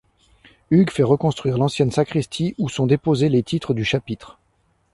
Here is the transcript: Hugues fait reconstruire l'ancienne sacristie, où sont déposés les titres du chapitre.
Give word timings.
Hugues 0.71 0.89
fait 0.89 1.03
reconstruire 1.03 1.59
l'ancienne 1.59 1.91
sacristie, 1.91 2.55
où 2.57 2.69
sont 2.69 2.87
déposés 2.87 3.29
les 3.29 3.43
titres 3.43 3.75
du 3.75 3.85
chapitre. 3.85 4.39